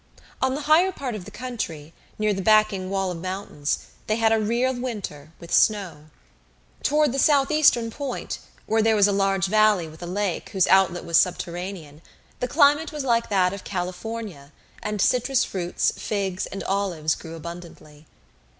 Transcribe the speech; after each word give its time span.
On 0.41 0.55
the 0.55 0.61
higher 0.61 0.91
part 0.91 1.13
of 1.13 1.25
the 1.25 1.29
country, 1.29 1.93
near 2.17 2.33
the 2.33 2.41
backing 2.41 2.89
wall 2.89 3.11
of 3.11 3.19
mountains, 3.21 3.85
they 4.07 4.15
had 4.15 4.31
a 4.33 4.39
real 4.39 4.73
winter 4.73 5.31
with 5.39 5.53
snow. 5.53 6.05
Toward 6.81 7.11
the 7.11 7.19
south 7.19 7.51
eastern 7.51 7.91
point, 7.91 8.39
where 8.65 8.81
there 8.81 8.95
was 8.95 9.07
a 9.07 9.11
large 9.11 9.45
valley 9.45 9.87
with 9.87 10.01
a 10.01 10.07
lake 10.07 10.49
whose 10.53 10.65
outlet 10.65 11.05
was 11.05 11.17
subterranean, 11.17 12.01
the 12.39 12.47
climate 12.47 12.91
was 12.91 13.03
like 13.03 13.29
that 13.29 13.53
of 13.53 13.63
California, 13.63 14.51
and 14.81 14.99
citrus 15.03 15.43
fruits, 15.43 15.93
figs, 15.95 16.47
and 16.47 16.63
olives 16.63 17.13
grew 17.13 17.35
abundantly. 17.35 18.07